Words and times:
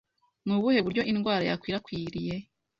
Ni 0.45 0.53
ubuhe 0.57 0.79
buryo 0.85 1.01
indwara 1.11 1.43
yakwirakwiriye? 1.49 2.35